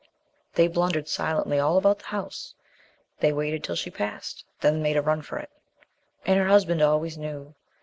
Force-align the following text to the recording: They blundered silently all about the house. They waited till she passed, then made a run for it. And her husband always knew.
They 0.55 0.67
blundered 0.67 1.07
silently 1.07 1.59
all 1.59 1.77
about 1.77 1.99
the 1.99 2.05
house. 2.05 2.55
They 3.19 3.31
waited 3.31 3.63
till 3.63 3.75
she 3.75 3.91
passed, 3.91 4.43
then 4.61 4.81
made 4.81 4.97
a 4.97 5.01
run 5.03 5.21
for 5.21 5.37
it. 5.37 5.51
And 6.25 6.39
her 6.39 6.47
husband 6.47 6.81
always 6.81 7.19
knew. 7.19 7.53